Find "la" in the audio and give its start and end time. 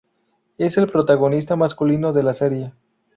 2.23-2.33